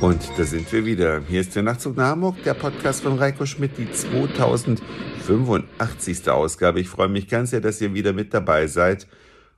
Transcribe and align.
Und 0.00 0.30
da 0.38 0.44
sind 0.44 0.72
wir 0.72 0.86
wieder. 0.86 1.20
Hier 1.28 1.42
ist 1.42 1.54
der 1.54 1.62
Nachtzug 1.62 1.98
nach 1.98 2.06
Hamburg, 2.06 2.42
der 2.42 2.54
Podcast 2.54 3.02
von 3.02 3.18
Reiko 3.18 3.44
Schmidt, 3.44 3.76
die 3.76 3.92
2085. 3.92 6.30
Ausgabe. 6.30 6.80
Ich 6.80 6.88
freue 6.88 7.10
mich 7.10 7.28
ganz 7.28 7.50
sehr, 7.50 7.60
dass 7.60 7.82
ihr 7.82 7.92
wieder 7.92 8.14
mit 8.14 8.32
dabei 8.32 8.66
seid. 8.66 9.06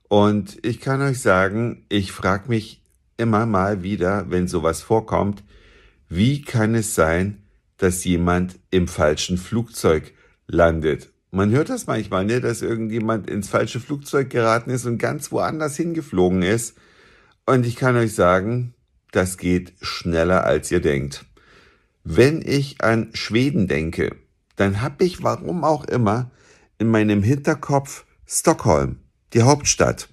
Und 0.09 0.59
ich 0.67 0.81
kann 0.81 1.01
euch 1.01 1.21
sagen, 1.21 1.87
ich 1.89 2.11
frage 2.11 2.49
mich 2.49 2.83
immer 3.17 3.47
mal 3.47 3.85
wieder, 3.85 4.31
wenn 4.31 4.49
sowas 4.49 4.83
vorkommt, 4.83 5.45
wie 6.09 6.43
kann 6.43 6.75
es 6.75 6.97
sein, 6.97 7.45
dass 7.77 8.03
jemand 8.03 8.59
im 8.71 8.89
falschen 8.89 9.39
Flugzeug 9.39 10.13
landet? 10.49 11.13
Man 11.31 11.53
hört 11.53 11.71
das 11.71 11.87
manchmal, 11.87 12.25
ne, 12.25 12.41
dass 12.41 12.63
irgendjemand 12.63 13.31
ins 13.31 13.49
falsche 13.49 13.79
Flugzeug 13.79 14.31
geraten 14.31 14.71
ist 14.71 14.87
und 14.87 14.99
ganz 14.99 15.31
woanders 15.31 15.77
hingeflogen 15.77 16.43
ist. 16.43 16.77
Und 17.47 17.65
ich 17.65 17.77
kann 17.77 17.95
euch 17.95 18.17
sagen, 18.17 18.75
das 19.13 19.39
geht 19.39 19.75
schneller 19.81 20.45
als 20.45 20.71
ihr 20.71 20.81
denkt. 20.81 21.25
Wenn 22.03 22.43
ich 22.45 22.83
an 22.83 23.11
Schweden 23.15 23.69
denke, 23.69 24.17
dann 24.57 24.83
habe 24.83 25.05
ich, 25.05 25.23
warum 25.23 25.63
auch 25.63 25.85
immer, 25.85 26.31
in 26.79 26.89
meinem 26.89 27.23
Hinterkopf 27.23 28.05
Stockholm, 28.27 28.99
die 29.35 29.43
Hauptstadt. 29.43 30.09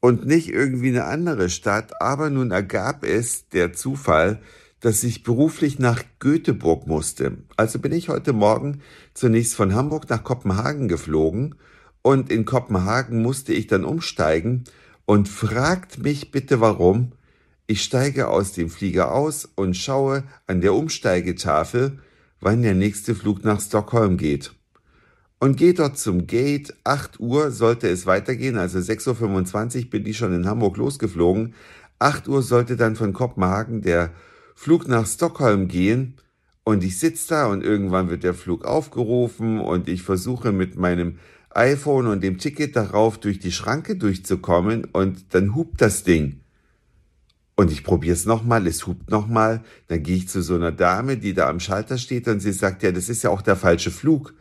Und 0.00 0.26
nicht 0.26 0.48
irgendwie 0.48 0.88
eine 0.88 1.04
andere 1.04 1.48
Stadt, 1.50 2.00
aber 2.00 2.30
nun 2.30 2.50
ergab 2.50 3.04
es 3.04 3.48
der 3.48 3.72
Zufall, 3.72 4.40
dass 4.80 5.04
ich 5.04 5.22
beruflich 5.22 5.78
nach 5.78 6.02
Göteborg 6.18 6.86
musste. 6.86 7.38
Also 7.56 7.78
bin 7.78 7.92
ich 7.92 8.08
heute 8.08 8.32
Morgen 8.32 8.82
zunächst 9.14 9.54
von 9.54 9.74
Hamburg 9.74 10.08
nach 10.10 10.22
Kopenhagen 10.22 10.88
geflogen 10.88 11.54
und 12.02 12.30
in 12.30 12.44
Kopenhagen 12.44 13.22
musste 13.22 13.52
ich 13.52 13.66
dann 13.66 13.84
umsteigen 13.84 14.64
und 15.06 15.28
fragt 15.28 15.98
mich 15.98 16.30
bitte 16.30 16.60
warum, 16.60 17.12
ich 17.66 17.82
steige 17.82 18.28
aus 18.28 18.52
dem 18.52 18.70
Flieger 18.70 19.12
aus 19.12 19.48
und 19.56 19.76
schaue 19.76 20.22
an 20.46 20.60
der 20.60 20.74
Umsteigetafel, 20.74 21.98
wann 22.40 22.62
der 22.62 22.74
nächste 22.74 23.14
Flug 23.14 23.44
nach 23.44 23.60
Stockholm 23.60 24.16
geht. 24.16 24.52
Und 25.38 25.56
gehe 25.56 25.74
dort 25.74 25.98
zum 25.98 26.26
Gate. 26.26 26.74
8 26.84 27.20
Uhr 27.20 27.50
sollte 27.50 27.88
es 27.88 28.06
weitergehen, 28.06 28.56
also 28.56 28.78
6.25 28.78 29.84
Uhr 29.84 29.90
bin 29.90 30.06
ich 30.06 30.16
schon 30.16 30.32
in 30.32 30.46
Hamburg 30.46 30.76
losgeflogen. 30.76 31.54
8 31.98 32.28
Uhr 32.28 32.42
sollte 32.42 32.76
dann 32.76 32.96
von 32.96 33.12
Kopenhagen 33.12 33.82
der 33.82 34.12
Flug 34.54 34.88
nach 34.88 35.06
Stockholm 35.06 35.68
gehen. 35.68 36.14
Und 36.64 36.84
ich 36.84 36.98
sitze 36.98 37.28
da 37.28 37.46
und 37.46 37.62
irgendwann 37.62 38.10
wird 38.10 38.24
der 38.24 38.34
Flug 38.34 38.64
aufgerufen 38.64 39.60
und 39.60 39.88
ich 39.88 40.02
versuche 40.02 40.52
mit 40.52 40.76
meinem 40.76 41.18
iPhone 41.50 42.06
und 42.06 42.22
dem 42.22 42.38
Ticket 42.38 42.76
darauf 42.76 43.18
durch 43.18 43.38
die 43.38 43.52
Schranke 43.52 43.96
durchzukommen 43.96 44.84
und 44.84 45.34
dann 45.34 45.54
hupt 45.54 45.80
das 45.80 46.02
Ding. 46.02 46.40
Und 47.56 47.72
ich 47.72 47.82
probiere 47.82 48.14
es 48.14 48.26
nochmal, 48.26 48.66
es 48.66 48.86
hupt 48.86 49.10
nochmal. 49.10 49.64
Dann 49.88 50.02
gehe 50.02 50.16
ich 50.16 50.28
zu 50.28 50.42
so 50.42 50.54
einer 50.54 50.72
Dame, 50.72 51.16
die 51.16 51.32
da 51.32 51.48
am 51.48 51.58
Schalter 51.58 51.96
steht 51.96 52.28
und 52.28 52.40
sie 52.40 52.52
sagt, 52.52 52.82
ja, 52.82 52.92
das 52.92 53.08
ist 53.08 53.22
ja 53.22 53.30
auch 53.30 53.40
der 53.40 53.56
falsche 53.56 53.90
Flug. 53.90 54.34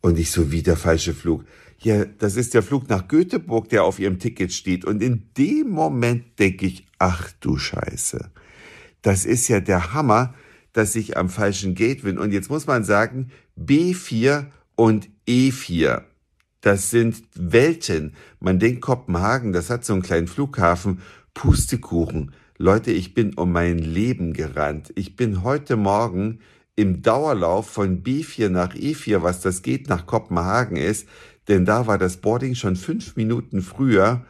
Und 0.00 0.18
ich 0.18 0.32
so, 0.32 0.50
wie 0.50 0.62
der 0.62 0.76
falsche 0.76 1.14
Flug? 1.14 1.44
Ja, 1.78 2.04
das 2.04 2.36
ist 2.36 2.54
der 2.54 2.62
Flug 2.62 2.88
nach 2.88 3.06
Göteborg, 3.06 3.68
der 3.68 3.84
auf 3.84 4.00
ihrem 4.00 4.18
Ticket 4.18 4.52
steht. 4.52 4.84
Und 4.84 5.02
in 5.02 5.28
dem 5.36 5.70
Moment 5.70 6.38
denke 6.38 6.66
ich, 6.66 6.86
ach 6.98 7.30
du 7.40 7.58
Scheiße. 7.58 8.30
Das 9.02 9.24
ist 9.24 9.46
ja 9.46 9.60
der 9.60 9.92
Hammer, 9.92 10.34
dass 10.72 10.96
ich 10.96 11.16
am 11.16 11.28
falschen 11.28 11.74
Gate 11.74 12.02
bin. 12.02 12.18
Und 12.18 12.32
jetzt 12.32 12.50
muss 12.50 12.66
man 12.66 12.82
sagen, 12.82 13.30
B4 13.58 14.46
und 14.74 15.08
E4. 15.28 16.02
Das 16.60 16.90
sind 16.90 17.22
Welten. 17.34 18.14
Man 18.40 18.58
denkt 18.58 18.80
Kopenhagen, 18.80 19.52
das 19.52 19.70
hat 19.70 19.84
so 19.84 19.92
einen 19.92 20.02
kleinen 20.02 20.26
Flughafen 20.26 21.00
Pustekuchen. 21.36 22.32
Leute, 22.56 22.90
ich 22.90 23.12
bin 23.12 23.34
um 23.34 23.52
mein 23.52 23.78
Leben 23.78 24.32
gerannt. 24.32 24.90
Ich 24.96 25.16
bin 25.16 25.42
heute 25.44 25.76
Morgen 25.76 26.40
im 26.76 27.02
Dauerlauf 27.02 27.68
von 27.68 28.02
B4 28.02 28.48
nach 28.48 28.74
E4, 28.74 29.22
was 29.22 29.42
das 29.42 29.60
geht, 29.60 29.86
nach 29.90 30.06
Kopenhagen 30.06 30.78
ist, 30.78 31.06
denn 31.46 31.66
da 31.66 31.86
war 31.86 31.98
das 31.98 32.16
Boarding 32.16 32.54
schon 32.54 32.74
fünf 32.74 33.16
Minuten 33.16 33.60
früher 33.60 34.24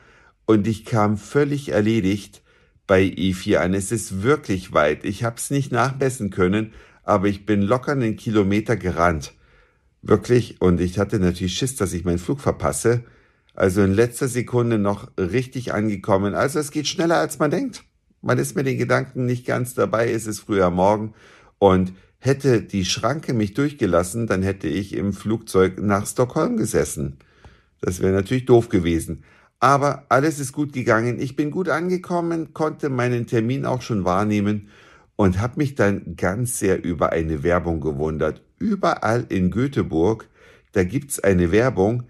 und 0.46 0.66
ich 0.66 0.84
kam 0.84 1.16
völlig 1.16 1.68
erledigt 1.68 2.42
bei 2.88 3.02
E4 3.04 3.58
an. 3.58 3.74
Es 3.74 3.92
ist 3.92 4.24
wirklich 4.24 4.72
weit. 4.72 5.04
Ich 5.04 5.22
habe 5.22 5.36
es 5.36 5.50
nicht 5.50 5.70
nachmessen 5.70 6.30
können, 6.30 6.72
aber 7.04 7.28
ich 7.28 7.46
bin 7.46 7.62
locker 7.62 7.92
einen 7.92 8.16
Kilometer 8.16 8.74
gerannt. 8.74 9.32
Wirklich. 10.02 10.60
Und 10.60 10.80
ich 10.80 10.98
hatte 10.98 11.20
natürlich 11.20 11.56
Schiss, 11.56 11.76
dass 11.76 11.92
ich 11.92 12.04
meinen 12.04 12.18
Flug 12.18 12.40
verpasse. 12.40 13.04
Also 13.56 13.82
in 13.82 13.94
letzter 13.94 14.28
Sekunde 14.28 14.78
noch 14.78 15.10
richtig 15.18 15.72
angekommen. 15.72 16.34
Also 16.34 16.58
es 16.58 16.70
geht 16.70 16.86
schneller, 16.86 17.16
als 17.16 17.38
man 17.38 17.50
denkt. 17.50 17.84
Man 18.20 18.38
ist 18.38 18.54
mit 18.54 18.66
den 18.66 18.78
Gedanken 18.78 19.24
nicht 19.24 19.46
ganz 19.46 19.74
dabei, 19.74 20.12
es 20.12 20.26
ist 20.26 20.40
früher 20.40 20.70
Morgen. 20.70 21.14
Und 21.58 21.94
hätte 22.18 22.60
die 22.60 22.84
Schranke 22.84 23.32
mich 23.32 23.54
durchgelassen, 23.54 24.26
dann 24.26 24.42
hätte 24.42 24.68
ich 24.68 24.94
im 24.94 25.12
Flugzeug 25.12 25.80
nach 25.80 26.06
Stockholm 26.06 26.56
gesessen. 26.56 27.18
Das 27.80 28.00
wäre 28.00 28.12
natürlich 28.12 28.44
doof 28.44 28.68
gewesen. 28.68 29.24
Aber 29.58 30.04
alles 30.10 30.38
ist 30.38 30.52
gut 30.52 30.72
gegangen. 30.72 31.18
Ich 31.18 31.34
bin 31.34 31.50
gut 31.50 31.70
angekommen, 31.70 32.52
konnte 32.52 32.90
meinen 32.90 33.26
Termin 33.26 33.64
auch 33.64 33.80
schon 33.80 34.04
wahrnehmen 34.04 34.68
und 35.16 35.40
habe 35.40 35.54
mich 35.56 35.74
dann 35.74 36.16
ganz 36.16 36.58
sehr 36.58 36.84
über 36.84 37.12
eine 37.12 37.42
Werbung 37.42 37.80
gewundert. 37.80 38.42
Überall 38.58 39.24
in 39.30 39.50
Göteborg, 39.50 40.28
da 40.72 40.84
gibt's 40.84 41.20
eine 41.20 41.52
Werbung, 41.52 42.02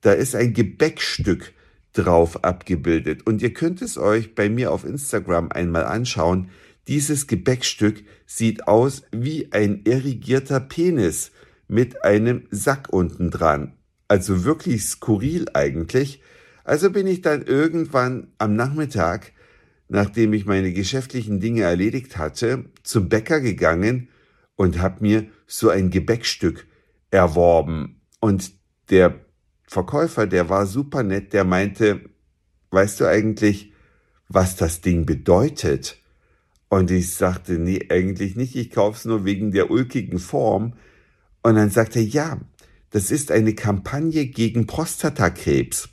da 0.00 0.12
ist 0.12 0.34
ein 0.34 0.52
Gebäckstück 0.54 1.52
drauf 1.92 2.44
abgebildet. 2.44 3.26
Und 3.26 3.42
ihr 3.42 3.52
könnt 3.52 3.82
es 3.82 3.98
euch 3.98 4.34
bei 4.34 4.48
mir 4.48 4.72
auf 4.72 4.84
Instagram 4.84 5.50
einmal 5.50 5.84
anschauen. 5.84 6.50
Dieses 6.88 7.26
Gebäckstück 7.26 8.02
sieht 8.26 8.68
aus 8.68 9.02
wie 9.12 9.52
ein 9.52 9.82
irrigierter 9.84 10.60
Penis 10.60 11.32
mit 11.68 12.04
einem 12.04 12.46
Sack 12.50 12.88
unten 12.90 13.30
dran. 13.30 13.74
Also 14.08 14.44
wirklich 14.44 14.84
skurril 14.84 15.46
eigentlich. 15.54 16.22
Also 16.64 16.90
bin 16.90 17.06
ich 17.06 17.22
dann 17.22 17.42
irgendwann 17.42 18.28
am 18.38 18.54
Nachmittag, 18.54 19.32
nachdem 19.88 20.32
ich 20.32 20.46
meine 20.46 20.72
geschäftlichen 20.72 21.40
Dinge 21.40 21.62
erledigt 21.62 22.16
hatte, 22.16 22.64
zum 22.82 23.08
Bäcker 23.08 23.40
gegangen 23.40 24.08
und 24.56 24.80
habe 24.80 24.98
mir 25.00 25.26
so 25.46 25.68
ein 25.70 25.90
Gebäckstück 25.90 26.66
erworben. 27.10 28.00
Und 28.20 28.52
der 28.90 29.18
Verkäufer, 29.70 30.26
der 30.26 30.48
war 30.48 30.66
super 30.66 31.04
nett, 31.04 31.32
der 31.32 31.44
meinte, 31.44 32.00
weißt 32.72 32.98
du 32.98 33.04
eigentlich, 33.06 33.72
was 34.28 34.56
das 34.56 34.80
Ding 34.80 35.06
bedeutet? 35.06 35.96
Und 36.68 36.90
ich 36.90 37.14
sagte, 37.14 37.52
nee, 37.52 37.86
eigentlich 37.88 38.34
nicht, 38.34 38.56
ich 38.56 38.70
kauf's 38.70 39.04
nur 39.04 39.24
wegen 39.24 39.52
der 39.52 39.70
ulkigen 39.70 40.18
Form. 40.18 40.72
Und 41.44 41.54
dann 41.54 41.70
sagte 41.70 42.00
er, 42.00 42.04
ja, 42.04 42.40
das 42.90 43.12
ist 43.12 43.30
eine 43.30 43.54
Kampagne 43.54 44.26
gegen 44.26 44.66
Prostatakrebs. 44.66 45.90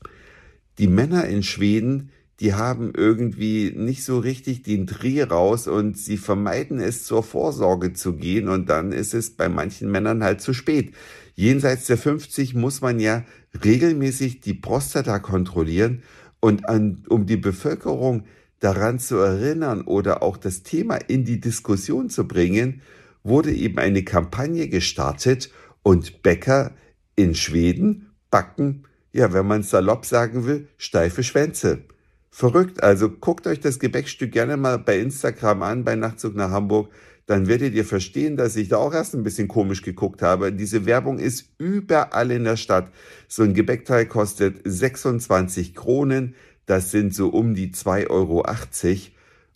Die 0.79 0.87
Männer 0.87 1.25
in 1.25 1.43
Schweden, 1.43 2.09
die 2.39 2.55
haben 2.55 2.93
irgendwie 2.95 3.73
nicht 3.75 4.03
so 4.03 4.17
richtig 4.17 4.63
den 4.63 4.87
Dreh 4.87 5.21
raus 5.21 5.67
und 5.67 5.99
sie 5.99 6.17
vermeiden 6.17 6.79
es 6.79 7.03
zur 7.03 7.21
Vorsorge 7.21 7.93
zu 7.93 8.15
gehen 8.15 8.49
und 8.49 8.69
dann 8.69 8.91
ist 8.91 9.13
es 9.13 9.35
bei 9.35 9.49
manchen 9.49 9.91
Männern 9.91 10.23
halt 10.23 10.41
zu 10.41 10.55
spät. 10.55 10.95
Jenseits 11.35 11.85
der 11.85 11.99
50 11.99 12.55
muss 12.55 12.81
man 12.81 12.99
ja 12.99 13.23
regelmäßig 13.63 14.41
die 14.41 14.53
Prostata 14.53 15.19
kontrollieren 15.19 16.03
und 16.39 16.67
an, 16.69 17.03
um 17.09 17.25
die 17.25 17.37
Bevölkerung 17.37 18.25
daran 18.59 18.99
zu 18.99 19.17
erinnern 19.17 19.81
oder 19.81 20.23
auch 20.23 20.37
das 20.37 20.63
Thema 20.63 20.95
in 20.95 21.25
die 21.25 21.39
Diskussion 21.39 22.09
zu 22.09 22.27
bringen, 22.27 22.81
wurde 23.23 23.51
eben 23.53 23.77
eine 23.79 24.03
Kampagne 24.03 24.67
gestartet 24.67 25.51
und 25.83 26.23
Bäcker 26.23 26.71
in 27.15 27.35
Schweden 27.35 28.11
backen, 28.29 28.83
ja, 29.11 29.33
wenn 29.33 29.47
man 29.47 29.63
salopp 29.63 30.05
sagen 30.05 30.45
will, 30.45 30.67
steife 30.77 31.23
Schwänze. 31.23 31.83
Verrückt, 32.29 32.83
also 32.83 33.09
guckt 33.09 33.47
euch 33.47 33.59
das 33.59 33.79
Gebäckstück 33.79 34.31
gerne 34.31 34.57
mal 34.57 34.77
bei 34.77 34.99
Instagram 34.99 35.63
an, 35.63 35.83
bei 35.83 35.95
Nachtzug 35.95 36.35
nach 36.35 36.51
Hamburg 36.51 36.91
dann 37.27 37.47
werdet 37.47 37.75
ihr 37.75 37.85
verstehen, 37.85 38.37
dass 38.37 38.55
ich 38.55 38.69
da 38.69 38.77
auch 38.77 38.93
erst 38.93 39.13
ein 39.13 39.23
bisschen 39.23 39.49
komisch 39.49 39.81
geguckt 39.81 40.21
habe. 40.21 40.53
Diese 40.53 40.85
Werbung 40.85 41.19
ist 41.19 41.49
überall 41.57 42.31
in 42.31 42.45
der 42.45 42.55
Stadt. 42.55 42.89
So 43.27 43.43
ein 43.43 43.53
Gebäckteil 43.53 44.05
kostet 44.05 44.61
26 44.63 45.75
Kronen. 45.75 46.35
Das 46.65 46.89
sind 46.89 47.13
so 47.13 47.27
um 47.27 47.53
die 47.53 47.71
2,80 47.71 48.09
Euro. 48.09 48.45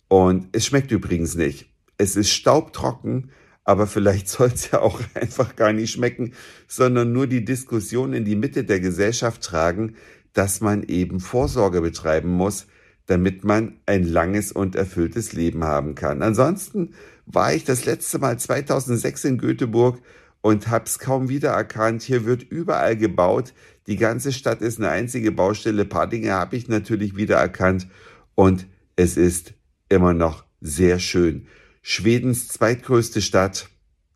Und 0.08 0.48
es 0.52 0.66
schmeckt 0.66 0.92
übrigens 0.92 1.34
nicht. 1.34 1.70
Es 1.96 2.14
ist 2.14 2.30
staubtrocken, 2.30 3.30
aber 3.64 3.86
vielleicht 3.86 4.28
soll 4.28 4.50
es 4.54 4.70
ja 4.70 4.80
auch 4.80 5.00
einfach 5.14 5.56
gar 5.56 5.72
nicht 5.72 5.92
schmecken, 5.92 6.34
sondern 6.68 7.14
nur 7.14 7.26
die 7.26 7.44
Diskussion 7.44 8.12
in 8.12 8.26
die 8.26 8.36
Mitte 8.36 8.64
der 8.64 8.80
Gesellschaft 8.80 9.42
tragen, 9.42 9.96
dass 10.34 10.60
man 10.60 10.82
eben 10.82 11.20
Vorsorge 11.20 11.80
betreiben 11.80 12.28
muss, 12.28 12.66
damit 13.06 13.44
man 13.44 13.74
ein 13.86 14.04
langes 14.04 14.52
und 14.52 14.76
erfülltes 14.76 15.32
Leben 15.32 15.64
haben 15.64 15.94
kann. 15.94 16.22
Ansonsten 16.22 16.94
war 17.26 17.54
ich 17.54 17.64
das 17.64 17.84
letzte 17.84 18.18
Mal 18.18 18.38
2006 18.38 19.24
in 19.24 19.38
Göteborg 19.38 19.98
und 20.40 20.68
hab's 20.68 20.98
kaum 20.98 21.28
wiedererkannt. 21.28 22.02
Hier 22.02 22.24
wird 22.24 22.42
überall 22.42 22.96
gebaut. 22.96 23.54
Die 23.86 23.96
ganze 23.96 24.32
Stadt 24.32 24.62
ist 24.62 24.78
eine 24.78 24.90
einzige 24.90 25.32
Baustelle. 25.32 25.82
Ein 25.82 25.88
paar 25.88 26.06
Dinge 26.06 26.32
habe 26.32 26.56
ich 26.56 26.68
natürlich 26.68 27.16
wiedererkannt 27.16 27.88
und 28.34 28.66
es 28.96 29.16
ist 29.16 29.54
immer 29.88 30.14
noch 30.14 30.44
sehr 30.60 30.98
schön. 30.98 31.46
Schwedens 31.82 32.48
zweitgrößte 32.48 33.20
Stadt. 33.20 33.68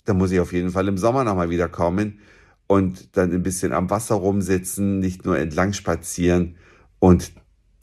Da 0.05 0.15
muss 0.15 0.31
ich 0.31 0.39
auf 0.39 0.53
jeden 0.53 0.71
Fall 0.71 0.87
im 0.87 0.99
Sommer 0.99 1.25
nochmal 1.25 1.51
wieder 1.51 1.69
kommen 1.69 2.21
und 2.67 3.17
dann 3.17 3.33
ein 3.33 3.43
bisschen 3.43 3.73
am 3.73 3.91
Wasser 3.91 4.15
rumsitzen, 4.17 5.01
nicht 5.01 5.25
nur 5.25 5.39
entlang 5.39 5.73
spazieren 5.73 6.57
und 6.99 7.33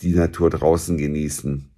die 0.03 0.13
Natur 0.13 0.49
draußen 0.49 0.97
genießen. 0.97 1.69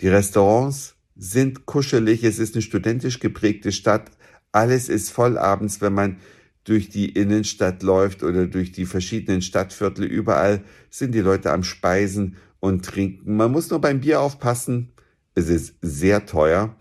Die 0.00 0.08
Restaurants 0.08 0.96
sind 1.16 1.66
kuschelig, 1.66 2.24
es 2.24 2.38
ist 2.38 2.54
eine 2.54 2.62
studentisch 2.62 3.20
geprägte 3.20 3.72
Stadt, 3.72 4.10
alles 4.52 4.88
ist 4.88 5.10
voll 5.10 5.38
abends, 5.38 5.80
wenn 5.80 5.94
man 5.94 6.16
durch 6.64 6.88
die 6.88 7.08
Innenstadt 7.10 7.82
läuft 7.82 8.22
oder 8.22 8.46
durch 8.46 8.72
die 8.72 8.86
verschiedenen 8.86 9.42
Stadtviertel, 9.42 10.04
überall 10.04 10.62
sind 10.90 11.14
die 11.14 11.20
Leute 11.20 11.52
am 11.52 11.62
Speisen 11.62 12.36
und 12.60 12.84
Trinken. 12.84 13.36
Man 13.36 13.50
muss 13.50 13.70
nur 13.70 13.80
beim 13.80 14.00
Bier 14.00 14.20
aufpassen, 14.20 14.92
es 15.34 15.48
ist 15.48 15.76
sehr 15.80 16.26
teuer, 16.26 16.76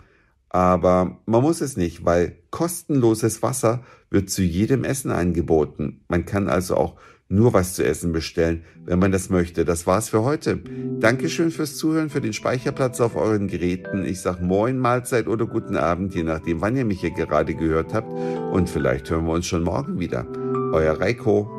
aber 0.50 1.20
man 1.26 1.42
muss 1.42 1.62
es 1.62 1.78
nicht, 1.78 2.06
weil 2.06 2.38
kostenloses 2.50 3.42
Wasser 3.42 3.84
wird 4.10 4.30
zu 4.30 4.42
jedem 4.42 4.84
Essen 4.84 5.12
angeboten. 5.12 6.02
Man 6.08 6.26
kann 6.26 6.50
also 6.50 6.76
auch 6.76 6.96
nur 7.30 7.54
was 7.54 7.76
zu 7.76 7.86
essen 7.86 8.12
bestellen, 8.12 8.64
wenn 8.86 9.00
man 9.00 9.12
das 9.12 9.30
möchte. 9.30 9.64
Das 9.64 9.86
war's 9.86 10.10
für 10.10 10.24
heute. 10.24 10.60
Dankeschön 11.00 11.52
fürs 11.52 11.78
Zuhören, 11.78 12.10
für 12.10 12.22
den 12.22 12.34
Speicherplatz 12.34 13.00
auf 13.00 13.16
euren 13.16 13.48
Geräten. 13.48 14.04
Ich 14.04 14.22
sag 14.22 14.42
Moin, 14.42 14.80
Mahlzeit 14.80 15.28
oder 15.28 15.46
guten 15.46 15.78
Abend, 15.78 16.16
je 16.16 16.24
nachdem, 16.24 16.60
wann 16.62 16.76
ihr 16.76 16.86
mich 16.86 17.02
hier 17.02 17.12
gerade 17.12 17.54
gehört 17.54 17.94
habt. 17.94 18.12
Und 18.52 18.70
vielleicht 18.70 19.10
hören 19.10 19.26
wir 19.26 19.34
uns 19.34 19.46
schon 19.46 19.64
morgen 19.64 20.00
wieder. 20.00 20.26
Euer 20.74 21.00
Reiko. 21.00 21.59